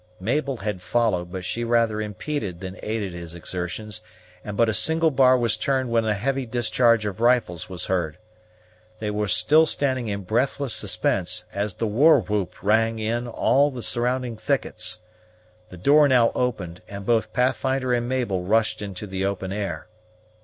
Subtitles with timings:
[0.19, 4.01] Mabel had followed, but she rather impeded than aided his exertions,
[4.43, 8.17] and but a single bar was turned when a heavy discharge of rifles was heard.
[8.97, 13.83] They were still standing in breathless suspense, as the war whoop rang in all the
[13.83, 15.01] surrounding thickets.
[15.69, 19.87] The door now opened, and both Pathfinder and Mabel rushed into the open air.